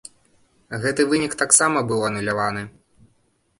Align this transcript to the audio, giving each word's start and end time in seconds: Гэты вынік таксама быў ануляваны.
Гэты 0.85 1.05
вынік 1.11 1.37
таксама 1.43 1.85
быў 1.93 1.99
ануляваны. 2.11 2.67